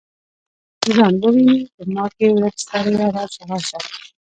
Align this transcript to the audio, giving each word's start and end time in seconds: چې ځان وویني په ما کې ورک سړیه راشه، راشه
چې 0.81 0.89
ځان 0.97 1.13
وویني 1.21 1.57
په 1.75 1.83
ما 1.93 2.05
کې 2.15 2.25
ورک 2.35 2.55
سړیه 2.67 3.07
راشه، 3.15 3.43
راشه 3.51 3.79